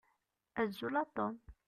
Azul 0.63 0.95
a 0.95 1.05
Tom. 1.15 1.39